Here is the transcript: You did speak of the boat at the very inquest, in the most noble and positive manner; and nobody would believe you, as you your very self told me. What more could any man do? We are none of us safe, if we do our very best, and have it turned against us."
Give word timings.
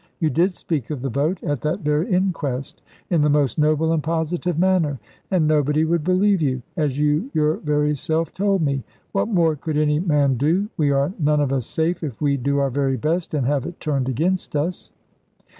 You 0.19 0.31
did 0.31 0.55
speak 0.55 0.89
of 0.89 1.03
the 1.03 1.11
boat 1.11 1.43
at 1.43 1.61
the 1.61 1.77
very 1.77 2.11
inquest, 2.11 2.81
in 3.11 3.21
the 3.21 3.29
most 3.29 3.59
noble 3.59 3.93
and 3.93 4.01
positive 4.01 4.57
manner; 4.57 4.97
and 5.29 5.45
nobody 5.45 5.85
would 5.85 6.03
believe 6.03 6.41
you, 6.41 6.63
as 6.75 6.97
you 6.97 7.29
your 7.35 7.57
very 7.57 7.93
self 7.95 8.33
told 8.33 8.63
me. 8.63 8.83
What 9.11 9.27
more 9.27 9.55
could 9.55 9.77
any 9.77 9.99
man 9.99 10.37
do? 10.37 10.69
We 10.75 10.89
are 10.89 11.13
none 11.19 11.39
of 11.39 11.53
us 11.53 11.67
safe, 11.67 12.01
if 12.03 12.19
we 12.19 12.35
do 12.35 12.57
our 12.57 12.71
very 12.71 12.97
best, 12.97 13.35
and 13.35 13.45
have 13.45 13.67
it 13.67 13.79
turned 13.79 14.09
against 14.09 14.55
us." 14.55 14.91